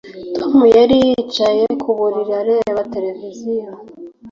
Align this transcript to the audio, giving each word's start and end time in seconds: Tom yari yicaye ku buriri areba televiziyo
Tom 0.35 0.53
yari 0.77 0.95
yicaye 1.05 1.63
ku 1.81 1.89
buriri 1.97 2.33
areba 2.41 2.81
televiziyo 2.93 3.69